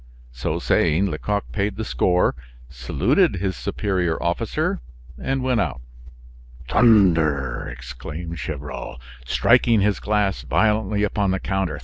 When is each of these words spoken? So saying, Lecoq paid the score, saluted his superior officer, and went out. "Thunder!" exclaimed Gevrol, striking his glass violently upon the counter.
So 0.31 0.57
saying, 0.57 1.11
Lecoq 1.11 1.51
paid 1.51 1.75
the 1.75 1.85
score, 1.85 2.33
saluted 2.69 3.35
his 3.35 3.55
superior 3.55 4.17
officer, 4.23 4.79
and 5.15 5.43
went 5.43 5.61
out. 5.61 5.79
"Thunder!" 6.67 7.67
exclaimed 7.71 8.37
Gevrol, 8.39 8.99
striking 9.27 9.81
his 9.81 9.99
glass 9.99 10.41
violently 10.41 11.03
upon 11.03 11.29
the 11.29 11.39
counter. 11.39 11.79